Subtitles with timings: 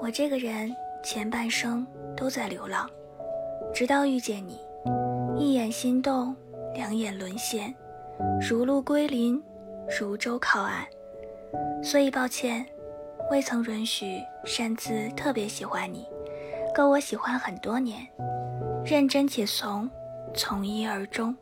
[0.00, 1.86] 我这个人前半生
[2.16, 2.88] 都在流浪
[3.74, 4.60] 直到遇见你
[5.36, 6.34] 一眼心动
[6.74, 7.74] 两眼沦陷
[8.40, 9.42] 如鹿归林
[9.98, 10.86] 如舟靠岸。
[11.82, 12.64] 所以抱歉
[13.30, 16.06] 未曾允许擅自特别喜欢你
[16.74, 18.06] 够我喜欢很多年
[18.84, 19.88] 认真且怂
[20.34, 21.34] 从一而终。